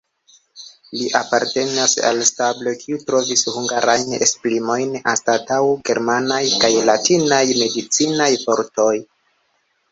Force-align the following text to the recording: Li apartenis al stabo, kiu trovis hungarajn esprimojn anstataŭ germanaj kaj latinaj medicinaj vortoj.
Li 0.99 1.09
apartenis 1.17 1.93
al 2.09 2.21
stabo, 2.29 2.73
kiu 2.85 2.97
trovis 3.11 3.45
hungarajn 3.59 4.17
esprimojn 4.29 4.97
anstataŭ 5.13 5.61
germanaj 5.93 6.43
kaj 6.65 6.73
latinaj 6.91 7.43
medicinaj 7.63 8.33
vortoj. 8.49 8.93